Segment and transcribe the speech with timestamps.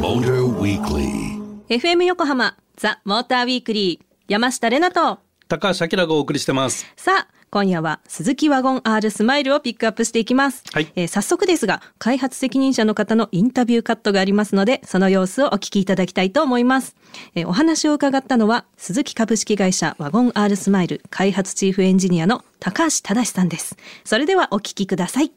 [0.00, 1.36] Motor Weekly.
[1.68, 5.18] FM 横浜ザ・モーターウィークリー山下れなと。
[5.48, 6.90] 高橋明がお送りしてます。
[6.96, 10.90] さあ今夜は鈴木ワゴン R スマイルをピックアップしていきます、はい。
[10.96, 16.96] えー早速ですが開発責任者の方のインタビューカットがありますのでその様子をお聞きいただきたいと思います、
[17.34, 23.76] えーお話を伺ったのは鈴木株式会社ワゴン R スマイル開発チーフエンジニアの高橋忠さんです。
[24.04, 25.32] それではお聞きください。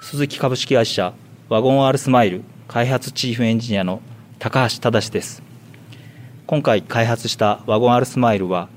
[0.00, 1.12] 鈴木株式会社
[1.52, 4.00] ワゴン R スマイル開発チーフエンジニアの
[4.38, 5.42] 高橋忠です。
[6.46, 8.70] 今回開発したワゴン R スマイルは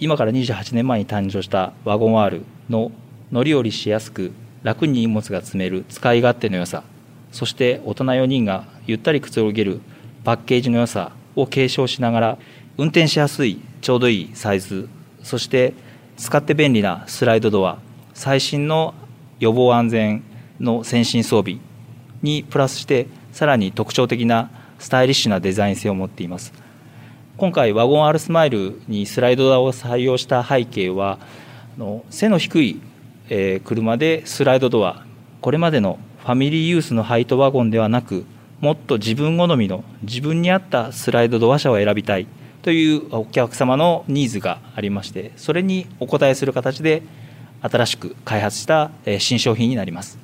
[0.00, 2.90] 今から28年前に誕生したワゴン R の
[3.30, 4.32] 乗り降りしやすく
[4.64, 6.82] 楽に荷物が積める使い勝手の良さ
[7.30, 9.80] そして大人4人がゆったりくつろげる
[10.24, 12.38] パッケージの良さを継承しながら
[12.76, 14.88] 運転しやすいちょうどいいサイズ
[15.22, 15.74] そして
[16.16, 17.78] 使って便利なスライドドア
[18.14, 18.94] 最新の
[19.38, 20.24] 予防安全
[20.58, 21.60] の先進装備
[22.22, 26.52] にプラスしてさらに特徴的なスタイリッシュなデザイン性を持っています。
[27.36, 31.18] 今回ワゴン R スマイルにスライドドアを採用した背景は
[31.76, 32.80] あの背の低い、
[33.64, 35.06] 車でスライドドア
[35.40, 38.26] これまでのファミリーユースのハイトワゴンではなく
[38.60, 42.26] もっと自分好みの自分に合ったスライドドア車を選びたい
[42.60, 47.02] というお客様のニーズがありましてそれにお応えする形で
[47.62, 50.18] 新しく開発した新商品になります。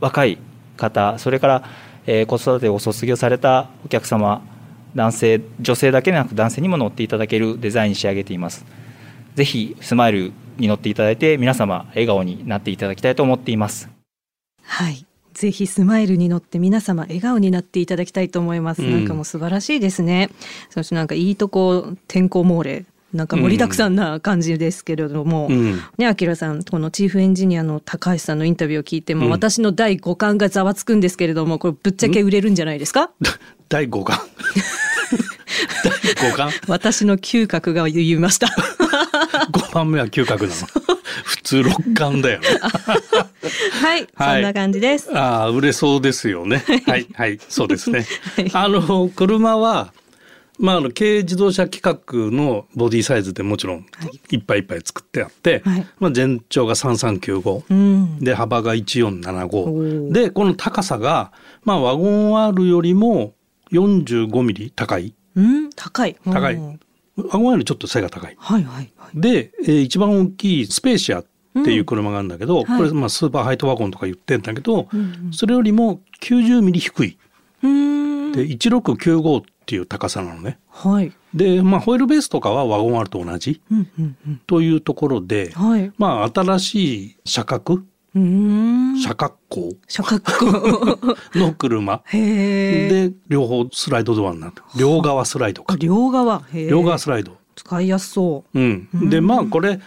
[0.00, 0.38] 若い
[0.76, 1.64] 方それから、
[2.06, 4.42] えー子育てを卒業されたお客様
[4.94, 8.64] 男性女性だけでなく男性にも乗っていただけるデザインに仕上げています
[9.34, 13.88] ぜひスマイルに乗っていただいて皆様笑顔になっていただきたいと思っています
[14.64, 15.06] はい。
[15.34, 18.82] ぜひスマイルに乗って皆様笑顔になっていただきたいと思います。
[18.82, 20.30] うんなんかもう素晴らしいですね。
[20.70, 22.86] そしてなんかいいとこ天候猛烈。
[23.14, 33.10] なんか盛りだくさんな感じですけれども、うんね、あきらさん、このチーフエンジニアの高橋さんのインタビューを聞いても、うん私の第5巻がざわつくんですけれども、これぶっちゃけ売れるんじゃないですか？
[33.68, 34.18] 第5巻。
[35.84, 38.48] 第5巻 私の嗅覚が言いました。
[39.52, 40.54] ?5 番目は嗅覚なの。
[41.24, 42.48] 普通6巻だよね。
[43.82, 45.10] はい、はいそんな感じです。
[45.16, 46.64] ああ、売れそうですよね。
[46.86, 48.50] はい、はい、そうですねはい。
[48.52, 49.92] あの、車は、
[50.58, 53.86] まあ、あの、軽自動車規格のボディサイズでもちろん
[54.30, 54.36] い。
[54.36, 55.86] っぱいいっぱい作ってあって、はい。
[55.98, 57.64] まあ、全長が3395。
[57.68, 58.18] うん。
[58.20, 60.12] で幅がお1475ー。
[60.12, 61.32] でこの高さが、
[61.64, 63.34] まあ、ワゴン R よりも
[63.72, 65.14] 45ミリ高い。
[65.34, 66.16] うん、高い。
[66.24, 66.54] 高い。
[66.54, 66.80] うん
[67.16, 68.36] ワゴン R ちょっと背が高い。
[68.36, 69.20] はいはいはい。
[69.20, 71.24] で、えー一番大きいスペーシアっ
[71.64, 72.78] ていう車があるんだけど、うんはい。
[72.78, 75.30] これ、まあ、スーパーハイトワゴンとか言ってんだけど、うん。
[75.32, 77.18] それよりも90ミリ低い。
[77.62, 78.32] うん。
[78.32, 81.12] で1695っていう高さなのねはい。
[81.34, 84.40] で、まあ、ホイールベースとかはワゴン R と同じうんうんうん。
[84.46, 85.92] というところで、はい。
[85.98, 87.72] まあ、新しい車格？
[88.14, 89.00] うーん。
[89.02, 89.72] 車格好？
[89.88, 90.98] 車格。
[91.34, 93.08] の車へえ。
[93.08, 96.42] で両方スライドドアになって両側スライドかあ両側？
[96.52, 99.80] 両側スライド使いやすそうんでまあこれ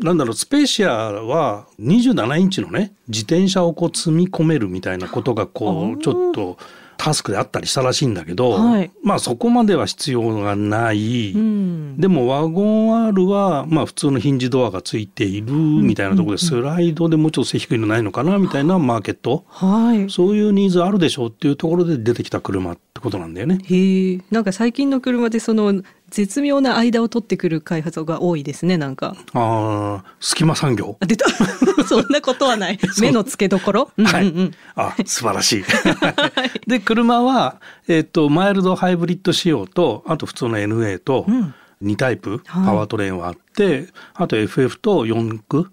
[0.00, 6.56] なんだろうスペーシアは27インチのね自転車をこう積み込めるみたいなことがこうちょっと
[7.04, 11.38] タスクであったりしたらしいんだけど、はいまあそこまでは必要がない、う。
[11.38, 12.00] うん。
[12.00, 20.08] でもワゴン R はまあ普通のヒンジドアがついているみたいなところでスライドでもうちょっと背低いのないのかなみたいなマーケットはい。
[20.08, 23.58] そういうニーズあるでしょうっていうところで出てきた車ってことなんだよね。
[23.62, 24.20] へえ。
[24.30, 25.82] なんか最近の車でその
[26.14, 28.78] 絶妙な間を取ってくる開発が多いですね。
[28.78, 29.16] なんか。
[29.32, 31.28] ああ隙間産業あ出た。
[31.88, 32.78] そんなことはない。
[33.02, 33.90] 目の付けどころ？
[34.04, 34.50] はいうんうんうん。
[34.76, 35.64] あ素晴らしい。
[36.68, 37.56] で車は、
[37.88, 45.70] えっとマイルドハイブリッド仕様とあと普通の NA とうん2タイプはいパワートレーンはあって、あと FF と4駆うん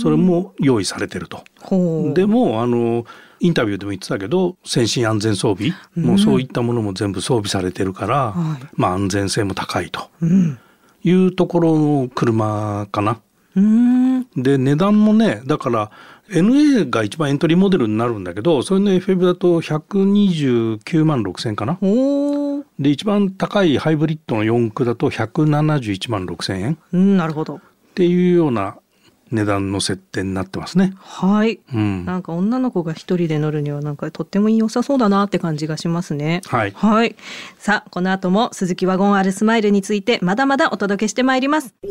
[0.00, 1.44] それも用意されてると。
[2.14, 3.04] でもあの
[3.40, 10.58] インタビューでも言ってたけど先進安全装備、もうそういったものも全部装備されてるから、はいまあ安全性も高いとうん。
[11.02, 13.20] いうところの車かな。
[13.56, 14.26] うん。
[14.36, 15.90] で値段もねだから
[16.28, 21.78] NA が一番エントリーモデルになるんだけどそれの FF だと129万6千かな。
[22.78, 27.60] で一番高いハイブリッドの4駆だと171万6千円なるほど。
[27.94, 28.78] ていうような
[29.30, 30.92] 値段の設定になってますね。
[30.98, 31.60] はい。
[31.72, 36.40] うん、なんか女の子が一人で乗るにはなんかとっても良さそうだなって感じがしますね。
[36.46, 37.16] はいはい。
[37.58, 41.74] さあ、この後も鈴木ワゴン R スマイルについてまだまだお届けしてまいります。
[41.82, 41.88] The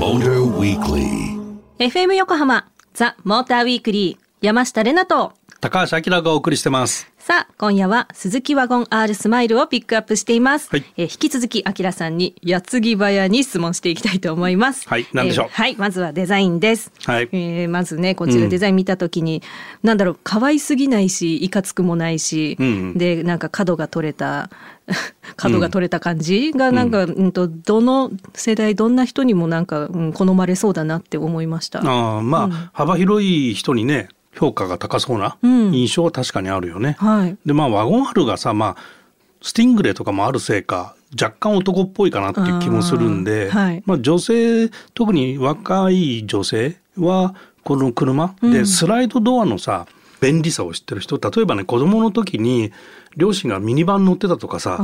[0.00, 1.32] Motor Weekly.
[1.78, 7.11] FM 横浜ザ・モーターウィークリー山下れなと高橋明がお送りしてます。
[7.24, 10.68] さあ、今夜は鈴木ワゴン R スマイルをピックアップしています。
[10.72, 14.88] はいえー引き続き、あきらさんに矢継ぎ早に質問していきたいと思います。
[14.88, 15.46] はい何でしょう？
[15.46, 16.90] えーはい、まずはデザインです。
[17.04, 19.40] はいえーまずね、こちらデザイン見たときに、
[19.84, 24.50] なんだろう、可愛すぎないし、いかつくもないし、うんうんで、なんか角が取れた、
[25.36, 31.88] 角が取れた感じが、なんか、うん、と、どの世代、どんな人にもなんか、うん、好まれそうだなって思いました。
[31.88, 36.96] ああまあ、幅広い人にね評価が高そうなうん印象は確かにあるよね。
[36.98, 37.36] はい。
[37.44, 39.02] でまあワゴン春がさまあ
[39.42, 47.34] スティングレーとかもあるせいか若干男っぽいかなっていう気もするんで、はいまあ、女性特に若い女性は
[47.64, 49.86] この車でスライドドアのさ
[50.20, 52.72] 便利さを知ってる人例えばね子供の時に
[53.16, 54.78] 両親がミニバン乗ってたとかさ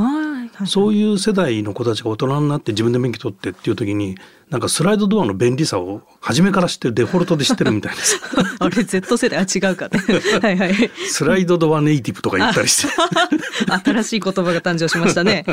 [0.58, 0.66] はいはい。
[0.68, 4.16] そういう世代の子たちが大人になって自分で免許取ってっていう時に
[4.50, 8.20] なんかスライドドアの便利さを初めから知ってるデフォルトで知ってるみたいです。
[8.58, 10.00] あれ Z 世代あ違うかね。
[10.42, 10.90] はいはい。
[11.06, 12.92] スライドドアネイティブとか言ったりして。
[13.84, 15.44] 新しい言葉が誕生しましたね。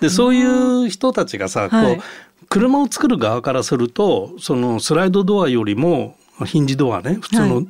[0.00, 0.42] でそうい
[0.86, 2.04] う人たちがさ、はいこう
[2.50, 7.66] 車を作る側からするとそのスライドドアよりもヒンジドアね普通はの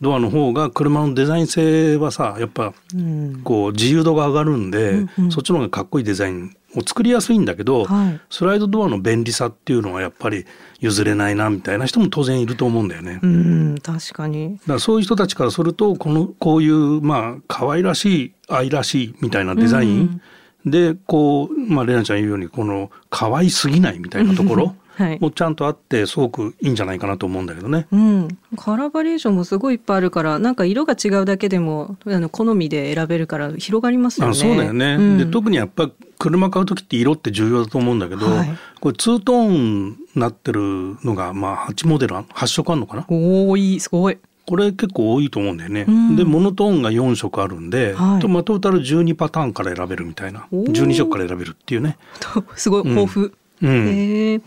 [0.00, 3.40] ドアの方が車のデザイン性はさやっぱうん。
[3.44, 10.46] こう自由度が上がるんで、うんうんそっちの方がかっこいいデザインを作りやすいんだけど、はいスライドドアの便利さっていうのはやっぱり
[10.80, 13.20] 譲れないなみたいな人も当然いると思うんだよね。
[13.22, 14.58] うん、確かに。
[14.58, 20.20] だからそういう人たちからするとこのこういうまあ可愛らしい愛らしいみたいなデザイン、
[20.64, 24.76] でこうまあレナちゃん言うようにこの可愛すぎないみたいなところはい
[25.20, 27.86] もちゃんとあってすごくいいんじゃないかなと思うんだけどね。
[27.92, 34.30] うん、カラーバリエーションもすごいいっぱいあるからなんか色が違うだけでもあの好みで選べるから広がりますよね。
[34.32, 40.60] あそうだよね、うんで特にやっぱ車買う時って色って重要だと思うんだけど、はいこれツートーンになってる
[41.02, 43.06] のがまあ8モデル8色あるのかな？
[43.08, 44.18] おーいいすごい。
[44.46, 45.86] これ結構多いと思うんだよね。
[45.88, 51.98] うんでモノトーンが4色あるんで、はいとまあ、トータル12パターンから選べるみたいなおー12色から選べるっていうね。
[52.54, 53.26] すごい豊富。
[53.62, 54.40] うんへえ。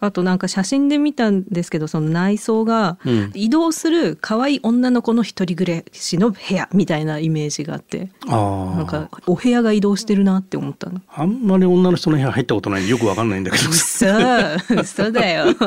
[0.00, 11.00] あとなんか写真で見たんですけどその内装がうん移動する可愛い女の子の一人暮らしの部屋みたいなイメージがあってあなんかお部屋が移動してるなって思ったの。
[11.08, 14.06] あんまり女の人の部屋入ったことないんでよくわかんないんだけど嘘
[14.80, 15.46] 嘘だよ。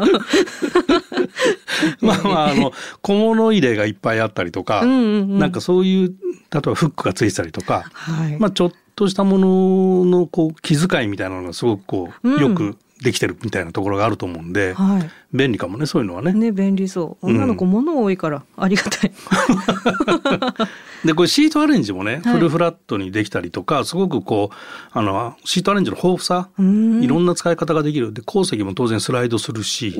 [2.02, 2.72] まあまああの
[3.02, 5.00] 小物入れがいっぱいあったりとか、うんうんう
[5.36, 6.10] んなんかそういう
[6.52, 8.38] 例えばフックがついてたりとか、はい。
[8.40, 15.10] まあちょっとしたもののこう気遣いみたいなのがすごくこう、うんよくできてるみたいなところがあると思うんで、はい。
[15.34, 16.32] 便利かもねそういうのはね。
[16.34, 17.28] ね便利そう。
[17.28, 17.36] うん。
[17.36, 19.12] 女の子物多いからありがたい、
[21.06, 22.34] でこれシートアレンジもね、はい。
[22.36, 24.56] フルフラットにできたりとかすごくこう
[24.98, 27.04] あのシートアレンジの豊富さうん。
[27.04, 28.14] いろんな使い方ができる。
[28.14, 29.92] で鉱石も当然スライドするし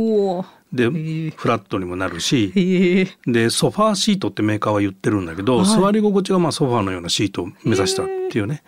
[0.72, 0.88] でへ
[1.28, 5.66] えフラットにもなるしへえでソファーシートってメーカーは言ってるんだけど、はい。
[5.66, 8.64] 座り心地がまあソファーのようなシートを目指したっていうね、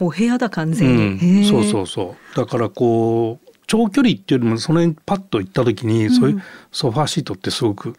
[0.00, 1.18] お部屋だ完う全に、ん。
[1.18, 2.36] へえそうそうそう。
[2.36, 6.42] だからこう長距離っていうよりもその辺パッと行った時に、そういう
[6.72, 7.94] ソファーシートってすごく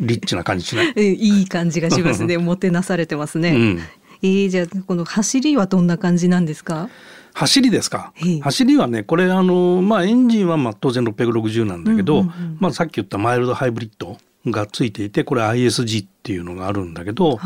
[0.00, 2.38] リッチな感じしない、え いい感じがしますね。
[2.38, 3.80] もてなされてますね、うん、
[4.22, 6.88] えーじゃあこの走りはどんな感じなんですか？
[7.34, 8.12] 走りですか？
[8.24, 8.40] ええ。
[8.40, 12.56] 走りはねこれあのまあエンジンはまあ当然660なんだけど、うんうんうん。
[12.58, 17.40] まあ、さっき言ったマイルドハイブリッドがついていてこれ ISG っていうのがあるんだけど、はい。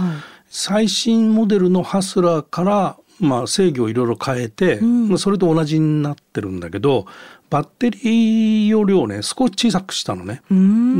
[0.48, 5.08] 最新モデルのハスラーから、まあ、制御をいろいろ変えて、うん。
[5.08, 7.06] まあそれと同じになってるんだけど
[7.54, 10.42] バッテリー容量をね少し小さくしたのね。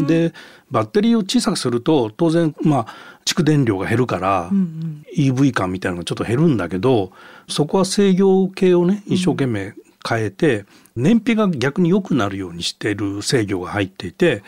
[0.06, 0.32] で
[0.70, 2.86] バッテリーを小さくすると当然まあ
[3.24, 5.04] 蓄電量が減るから、うんうん。
[5.16, 7.10] EV 感みたいなのがちょっと減るんだけど
[7.48, 9.74] そこは制御系をね一生懸命
[10.06, 14.42] 変えて、燃費が逆に良くなるようにしてる制御が入っていて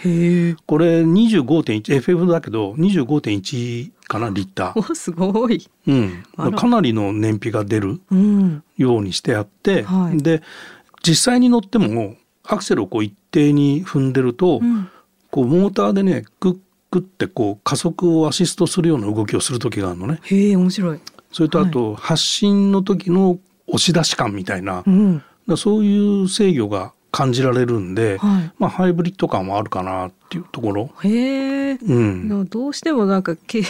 [0.67, 4.93] これ 25.1FF だけど25.1かなリッター。
[4.93, 5.67] おすごい。
[5.89, 8.63] うん、かなりの燃費が出るうん。
[8.77, 10.23] ようにしてあって、はい。
[10.23, 10.43] で
[11.03, 14.89] 実際に乗ってもアクセルをこう一定に踏んでると、うん。
[15.31, 16.59] こうモーターでねクッ
[16.91, 20.21] クってこう加速をアシストするような動きをする時があるのね。
[20.23, 21.01] へえ面白い。
[21.33, 24.85] それとあと発進の時の押し出し感みたいな、
[25.57, 28.53] そういう制御が感じられるんで、はい。
[28.59, 30.91] まあハイブリッド感はあるかなっていうところ。
[31.03, 31.73] へえ。
[31.75, 32.49] うん。
[32.49, 33.63] どうしてもなんかけ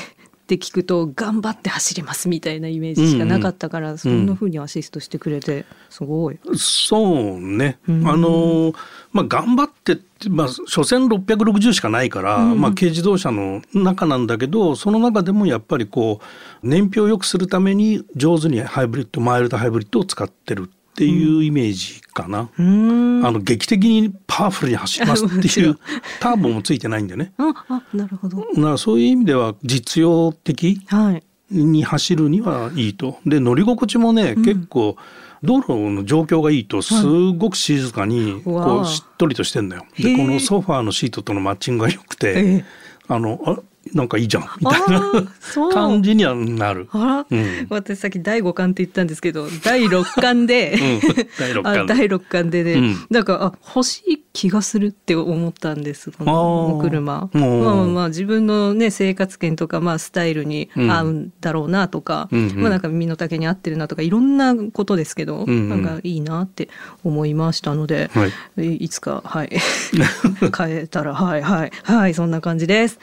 [0.46, 6.38] って聞くと頑張って走りますみたいなイメージしかなかったから、そんな風にアシストしてくれてすごい。
[6.54, 8.08] そうね、うん。
[8.08, 8.72] あの
[9.12, 12.60] まあ頑張ってってまあ所詮660しかないから、うん。
[12.60, 16.20] まあ軽自動車の中なんだけどその中でもやっぱりこ
[16.62, 22.48] う燃費を良くするために上手にハイブリッドマイルドハイブリッドを使ってるっっていうイメージかな。
[22.58, 23.26] うーん。
[23.26, 25.78] あの劇的にパワフルに走ります っていう
[26.20, 27.32] ターボもついてないんでね。
[27.36, 28.38] あ、あ、なるほど。
[28.38, 31.22] だからそういう意味では実用的はい。
[31.50, 33.18] に走るにはいいと。
[33.26, 34.96] で乗り心地もね、結構
[35.44, 39.84] 道路の状況がいいとすごく静かにこうしっとりとしてんだよ。
[39.96, 42.64] でこのソファーのシートとのマッチングが良くて、ええ
[43.08, 43.58] あのあ
[43.94, 46.88] なんかいいじゃんみたいな感じにはなる。
[46.92, 47.66] うん。
[47.70, 51.00] 私さっき第5巻って言ったんですけど第6巻で、うん。
[51.38, 52.96] 第六巻あ第6巻でね、うん。
[53.10, 56.88] なんかあ欲しい気がするって思ったんですこのあー。
[56.88, 57.30] 車。
[57.32, 57.64] うん。
[57.64, 62.56] まあまあ自分のね生活圏とかまあスタイルに合うんだろうなとか、うんうん。
[62.60, 65.68] まあなんか身の丈に合ってるなとかいろんなことですけど、うんうん。
[65.68, 66.68] なんかいいなって
[67.04, 68.26] 思いましたので、は
[68.58, 68.66] い。
[68.74, 69.50] いいつかはい。
[70.56, 71.72] 変えたらはいはい。
[71.82, 72.98] はいそんな感じです。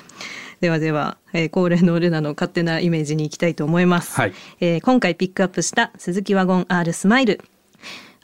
[0.64, 4.16] ではでは、えー恒例のルナの勝手なイメージに行きたいと思います。
[4.16, 7.42] はいえー今回ピックアップした鈴木ワゴン R スマイル。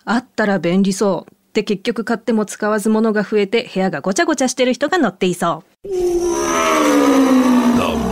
[0.06, 1.32] あったら便利そう。
[1.34, 5.90] って結局買っても使わず物が増えて部屋がごちゃごちゃしてる人が乗っていそう。
[5.90, 5.94] The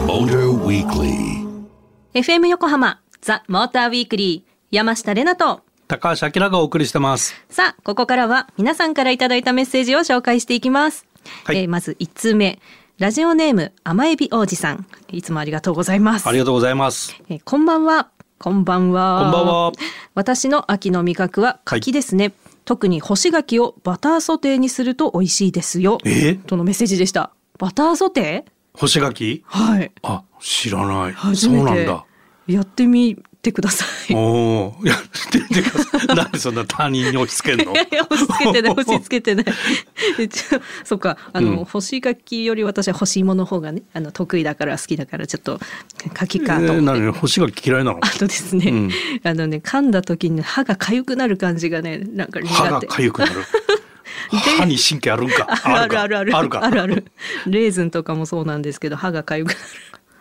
[0.06, 1.66] Motor Weekly.
[2.14, 7.34] FM 横浜ザ・モーターウィークリー山下れなと高橋明がお送りしてます。
[7.50, 11.06] さあここからは皆さんからいただいたメッセージを紹介していきます、
[11.46, 12.60] はいえーまず1通目
[13.00, 14.88] ラジオネーム甘エビ王子さん。
[15.12, 16.28] いつもありがとうございます。
[16.28, 17.16] ありがとうございます。
[17.30, 18.10] えーこんばんは。
[18.40, 19.22] こんばんは。
[19.22, 19.72] こんばんは。
[20.16, 22.34] 私の秋の味覚は柿ですね、
[22.66, 26.00] 特に干し柿をバターソテーにすると美味しいですよ。
[26.06, 26.38] え？
[26.38, 27.30] とのメッセージでした。
[27.60, 28.80] バターソテー？
[28.80, 29.44] 干し柿？
[29.46, 29.92] はい。
[30.02, 31.14] あ知らない。
[31.14, 32.04] 初そうなんだ。
[32.48, 34.16] やってみてください。
[34.16, 34.98] おお、やっ
[35.32, 36.16] てください。
[36.16, 37.74] なんでそんな他人に押し付けんの？
[37.74, 38.72] いやいや押し付けてない。
[38.74, 39.46] 押し付けてない。
[40.84, 41.18] そっか。
[41.34, 41.66] あの、うん。
[41.66, 45.60] 干し柿より私は干し芋の方がねあの得意だから好きだからちょっと
[46.14, 48.00] 柿かとえー、思って、何干し柿嫌いなの？
[48.02, 48.92] あとですね、うん。
[49.24, 52.54] あのね噛んだ時に歯が痒くなる感じがねなんか苦手。
[52.54, 53.34] 歯が痒くなる？
[54.30, 55.48] 歯に神経あるんか？
[55.64, 56.36] あるあるある。
[56.36, 56.64] あるか？
[56.64, 57.06] あるある。
[57.46, 59.60] レーズンとかもそうなんですけど歯が痒くなる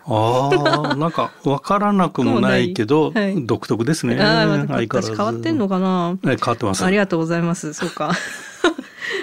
[0.08, 3.12] ああ、なんかわからなくもないけど、
[3.44, 4.20] 独特ですね。
[4.20, 6.16] ああ、ま変わってんのかな？
[6.24, 6.84] え変わってます。
[6.84, 7.72] ありがとうございます。
[7.72, 8.12] そうか。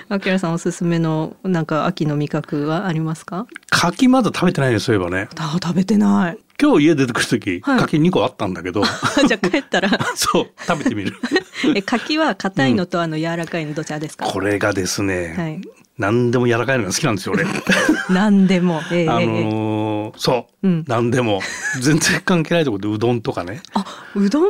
[0.09, 3.47] あきらさんおすすめのなんか秋の味覚はありますか？
[3.69, 5.29] 柿まだ食べてないそういえばね。
[5.37, 6.37] あ食べてない。
[6.61, 8.83] 今日家出てくる時、はい柿2個あったんだけど、
[9.27, 11.13] じゃあ帰ったら そう食べてみる。
[11.75, 14.25] え柿は硬いのとあの柔らかいのどちらですか？
[14.25, 15.61] これがですね、はい。
[15.97, 17.45] 何でも柔らかいのが好きなんですよ俺。
[18.09, 18.81] 何でも。
[18.91, 21.39] ええあええのーそう、うん何でも
[21.81, 23.85] 全然関係ないところでうどんとかねあ
[24.15, 24.49] うどんも？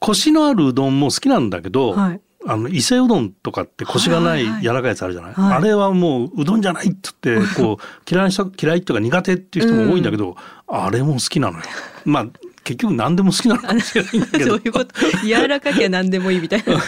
[0.00, 10.36] コシのあるうどんも好きなんだけど、はいあの伊勢うどんとかってコシがないはいはい柔らかいやつあるじゃない、はいあれはもううどんじゃないっつって こう嫌いな人嫌いっていうか苦手っていう人も多いんだけど、
[10.68, 11.64] あれも好きなのよ。
[12.04, 12.26] まあ
[12.64, 14.94] 結局何でも好きなのかもしれないけど そういうこと。
[15.26, 16.74] 柔らかきゃ何でもいいみたいな。
[16.74, 16.84] だか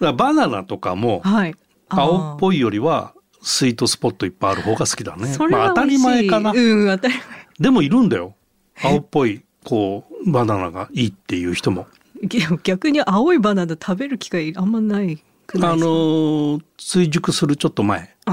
[0.00, 1.54] らバナナとかもはい。
[1.88, 2.40] 青っい。
[2.40, 5.36] ぽいよりはスイートスポットいっぱいある方が好きだね。
[5.50, 6.52] まあ当たり前かな。
[6.52, 7.14] うん当たり
[7.58, 8.34] でもいるんだよ。
[8.82, 11.86] 青っぽいこうバナナがいいっていう人も。
[12.22, 12.58] 前。
[12.62, 15.76] 逆に青いバナナ食べる機会あんまないくないあ。
[15.76, 18.30] のー追熟するちょっと前を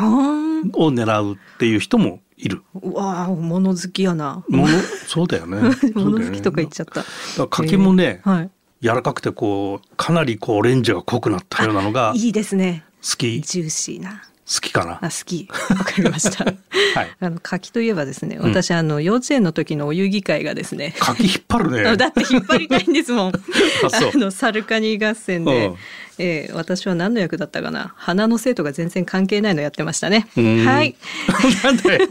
[0.89, 2.61] 狙うっていう人もいる。
[2.81, 4.43] うわあ物好きやな。
[4.47, 4.73] もの
[5.07, 5.59] そうだよね。
[5.95, 6.95] 物好きとか言っちゃった。
[6.95, 8.49] だから柿もね、えーはい。
[8.81, 12.85] 柔らかくてこうかなりこうオレンジが濃くなったようなのがいいですね。
[13.01, 14.23] 好きジューシーな。
[14.51, 14.93] 好きかな。
[14.93, 15.47] あ好き。
[15.69, 16.43] わかりました。
[16.99, 17.15] はい。
[17.19, 20.95] あの柿といえばですね、私、あの幼稚園の時のお遊戯会がですね。
[20.99, 21.97] 柿引っ張るね。
[21.97, 23.31] だって引っ張りたいんですもん。
[23.31, 25.75] あのサルカニ合戦で、うん
[26.21, 27.93] えー私は何の役だったかな。
[27.95, 30.27] 花の生徒が全然関係ないのやってましたね。
[30.35, 30.95] うんはい。
[31.63, 32.07] なんだよ。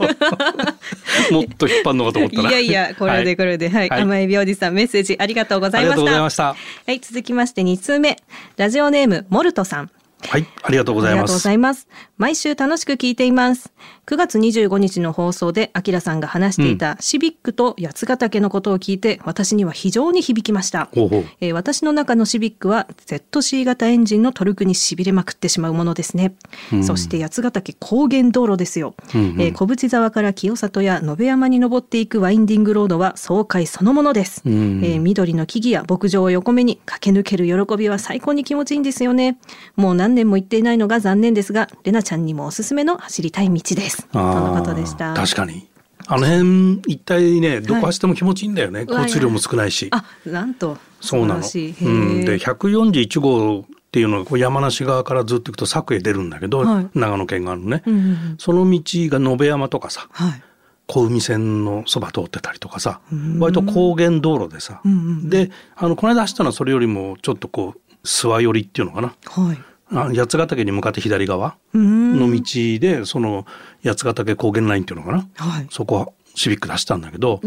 [1.30, 2.52] もっと引っ張るのかと思っいたら。
[2.52, 5.92] やいや、これでこれで、はい、はい甘エビおじさんメッセージありがとうございました。
[5.92, 6.44] ありがとうございました。
[6.44, 8.16] はい、続きまして2通目。
[8.56, 9.90] ラジオネーム、モルトさん。
[10.26, 11.88] はい、ありがとうございまありがとうごす。
[12.18, 13.72] 毎週楽しく聞いています。
[14.06, 20.88] 9月25日の放送で、アキラさんが話していたシビックと八ヶ岳のことを聞いて、私には非常に響きました。
[20.92, 26.34] ほうほうえー私の中のシビックは ZC 型エンジンのトルクにしびれまくってしまうものですね。
[26.82, 28.94] そして八ヶ岳高原道路ですよ。
[29.14, 34.42] うんうんえー小淵沢から清里や延山に登っていくワインディングロードは爽快そのものです。
[34.44, 39.38] うんえー緑の木々や牧場を横目に駆け抜ける喜びは最高に気持ちいいんですよね。
[39.76, 44.06] もう何年も行っていないのが残念ですが、レナちゃんにもおすすめの走りたい道です。
[44.06, 45.12] とのことでした。
[45.12, 45.68] 確かに。
[46.06, 48.86] あの辺一帯ね、どこ走っても気持ちいいんだよね。
[48.88, 49.88] うわ交通量も少ないし。
[49.90, 50.78] あ、なんと。
[51.02, 51.40] そうなの。
[51.40, 60.42] うん、でへー141号っていうのが山梨側からずっと行くと佐久へ出るんだけど、はい長野県があるのね、うんその道が延山とかさはい。
[60.86, 72.42] 小海線のそば通ってたりとかさうん割と高原道路でさ、うんであのこの間走ったのはそれよりもちょっとこう諏訪寄りっていうのかなはいあ八ヶ岳に向かって左側の道
[72.78, 73.46] でその
[73.84, 75.28] 八ヶ岳高原ラインっていうのかな？
[75.36, 75.66] はい。
[75.70, 77.40] そこシビック出したんだけど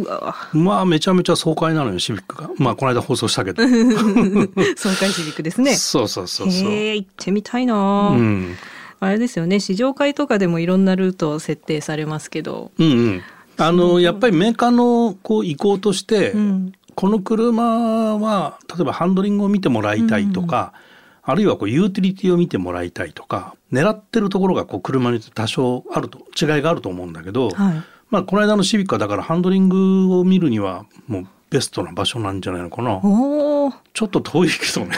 [0.52, 2.50] まあめちゃめちゃ爽快なのよシビックが。
[2.58, 3.64] まあこの間放送したけど。
[3.68, 5.76] 爽快シビックですね。
[5.76, 6.72] そうそうそうそう。
[6.72, 8.56] へえ行ってみたいな、うん。
[9.00, 9.60] あれですよね。
[9.60, 13.22] 試乗会とかでもいろんなルートを設定されますけど、うんうん。
[13.58, 20.74] あのやっぱりメーカーのこう意向として、うん、この車は例えばハンドリングを見てもらいたいとか、
[21.24, 33.00] あるいはこうユーティリティを見てもらいたいとか狙ってるところがこう車に多少あると違いがあると思うんだけど、はいまあこの間のシビックはだからハンドリングを見るにはもうベストな場所なんじゃないのかな。
[33.04, 34.96] おおちょっと遠いけどね。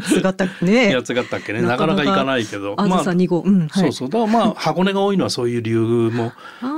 [0.00, 1.60] 八ヶ岳ねやつがったっけね。
[1.60, 2.74] なかなか行かないけど。
[2.78, 4.08] あずさ2号、うんはいそうそう。
[4.08, 6.32] だからまあ箱根が多いのはそういう理由も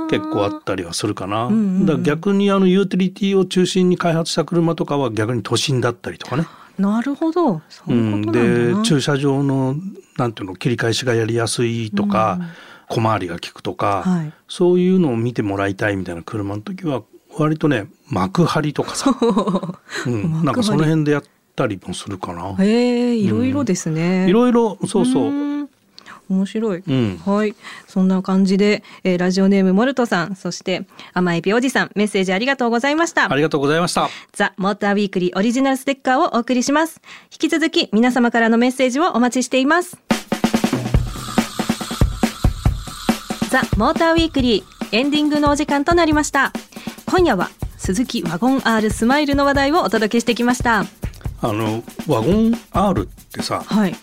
[0.09, 1.49] 結構あったりはするかな。
[1.85, 6.45] だから逆にあのユーティリティを中心に開発した車とかは逆に都心だったりとかね。
[6.77, 7.61] なるほど。
[7.69, 9.75] そうで駐車場の
[10.17, 12.39] なんていうの切り返しがやりやすいとか、
[12.89, 14.33] 小回りが利くとか、はい。
[14.47, 17.03] そういうのを見てもらいたいみたいな車の時は
[17.37, 19.15] 割とね幕張とかさ、
[20.05, 21.23] うん、なんかその辺でやっ
[21.55, 22.55] たりもするかな。
[22.63, 25.52] へえいろいろですね、いろいろそうそう。
[26.29, 27.55] ん面白い、うんはい
[27.87, 34.09] そんな感じで、えーラジオネームモルトさんそして甘エビおじさんメッセージありがとうございましたありがとうございました。
[34.31, 37.01] ザ・モーターウィークリーオリジナルステッカーをお送りします。
[37.31, 39.97] 引き続き皆様からのメッセージをお待ちしています。
[43.49, 46.51] ザ・モーターウィークリーエンディングのお時間となりました。
[47.05, 50.85] 今夜は鈴木ワゴン R スマイルの話題をお届けしてきました。
[51.41, 53.95] あのワゴン R ってさ、はい。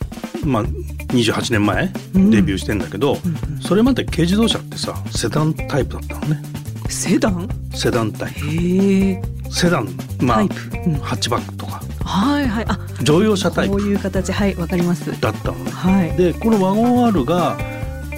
[0.44, 0.64] まあ、
[1.10, 2.30] 28年前うん。
[2.30, 3.18] デビューしてんだけど、
[3.60, 6.42] それまで軽自動車ってさセダンタイプだったのね。
[6.88, 7.48] セダン？
[7.74, 9.22] セダンタイへえ。
[9.44, 9.88] プセダン
[10.20, 10.54] まあタイプ。
[10.86, 10.94] うん。
[10.96, 11.80] ハッチバックとか。
[12.04, 12.64] はいはい。
[12.68, 13.76] あ、乗用車タイプ。
[13.76, 14.32] こういう形。
[14.32, 15.20] はい、わかります。
[15.20, 15.58] だったの。
[15.58, 16.16] ねはい。
[16.16, 17.56] でこのワゴン R が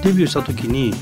[0.03, 0.93] デビューした時に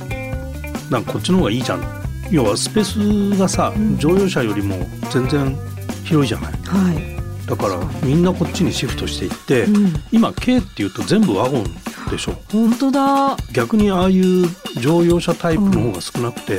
[0.90, 1.84] なんかこっちの方がいいじゃん。
[2.30, 3.98] 要はスペースがさ、うん。
[3.98, 4.76] 乗用車よりも
[5.12, 5.56] 全然
[6.04, 6.52] 広いじゃない。
[6.64, 7.19] はい。
[7.50, 11.64] だからみんなこっちにシフトしていって、うん今軽っていうと全部ワゴン
[12.10, 13.02] でしょ本当だ。
[13.02, 14.46] は逆にああいう
[14.80, 16.58] 乗用車タイプの方が少なくて、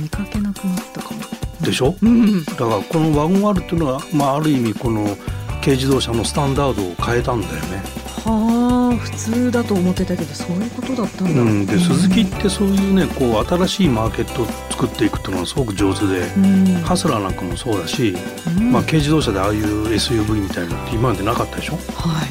[0.00, 1.20] 見かけなくなったかも。
[1.60, 1.94] でしょ？
[2.00, 2.44] うん。
[2.44, 5.14] だからこのワゴン R っていうのは、まあ、ある意味この
[5.60, 7.82] 軽自動車のスタンダードを変えたんだよね。
[8.24, 8.59] はあ
[8.96, 16.64] 普通だと思ってたけどそういうことだったんだ、うん、で鈴木ってそういうねこう新しいマーケットを作っていくっていうのはすごく上手で、うん。
[16.82, 18.14] ハスラーなんかもそうだし、
[18.58, 18.72] うん。
[18.72, 21.74] まあ、軽自動車でああいう SUV みたいなのって今までなかったでしょ？
[21.94, 22.28] はい。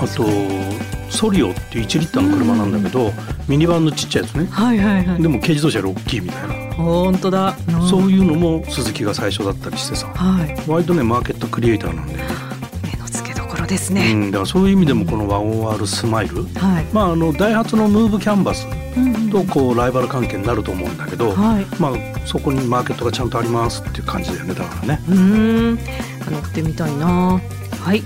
[0.00, 0.24] あと
[1.10, 3.12] ソリオっていう1リッターの車なんだけど、
[3.46, 4.46] ミニバンのちっちゃいやつね。
[4.50, 5.22] はいはいはい。
[5.22, 7.88] でも軽自動車より大きいみたいな、本当だ、うん。
[7.88, 10.08] そういうのも鈴木が最初だったりしてさ。
[10.08, 10.56] はい。
[10.66, 12.18] 割とねマーケットクリエイターなんで、
[13.72, 16.44] ですうね、ん、だからそういう意味でもこのワゴン R スマイル。
[16.44, 18.66] はい、まああのダイハツのムーブキャンバス
[19.30, 21.64] とこうライバル関係になると思うんだけど、はい。
[21.80, 25.02] まあそこにマーケットがちゃんとありますっていう感じだよねだからね。
[25.08, 25.76] うーん。
[25.76, 27.40] 乗ってみたいな。
[27.80, 28.02] はい。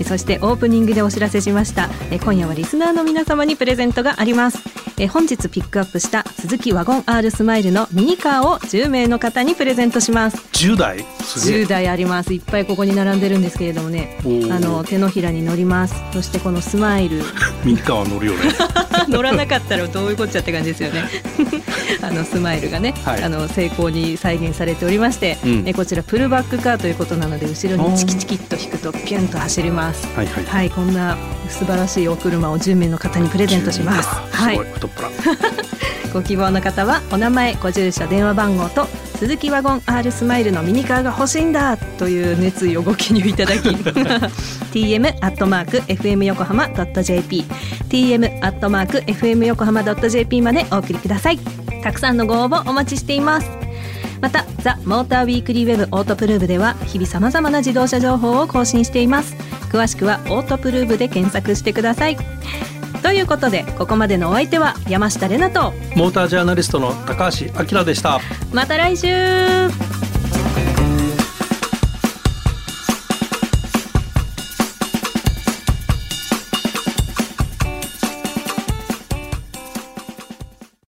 [0.00, 1.90] えそしてオープニングでお知らせしました。
[2.10, 4.58] え今夜はリスナーの皆様にプレゼントがあります
[5.02, 10.36] え本日ピックアップした鈴木ワゴン R スマイルのミニカーを10名の方にプレゼントします。
[10.52, 11.62] 10代すげえ。
[11.64, 12.34] 10台あります。
[12.34, 14.18] いっぱいここに並んでるんですけれどもね。
[14.50, 15.94] あの手のひらに乗ります。
[16.12, 17.22] そしてこのスマイル。
[17.64, 18.40] ミニカーは乗るよね。
[19.08, 21.04] 乗らなかったらどういうこっちゃって感じですよね。
[22.02, 23.22] あのスマイルがね、はい。
[23.22, 25.62] あの成功に再現されておりまして、うん。
[25.64, 30.06] えこちらプルバックカーということなので後ろにチキチキっと引くとピュンと走ります。
[30.14, 30.44] はいはい。
[30.44, 30.70] はい。
[30.70, 31.16] こんな
[31.48, 34.08] 素晴らしいお車を10名の方にプレゼントします。
[34.30, 43.68] はいす ご希望の方はお名前ご住所電話番号と鈴木ワゴン R スマイルのミニカーが欲しいんだという熱意をご記入いただき
[44.72, 47.44] tm アットマーク fm 横浜 .jp
[47.88, 51.38] tm アットマーク fm 横浜 .jp までお送りください。
[51.82, 53.50] たくさんのご応募お待ちしています。
[54.20, 59.34] またザ・モーターウィークリーウェブオートプルーブでは日々さまざまな自動車情報を更新しています。
[59.70, 62.16] 詳しくはオートプルーブで検索してください
[63.02, 68.20] ということでここまでのお相手は山下れなとモータージャーナリストの高橋明でした。
[68.52, 69.89] また来週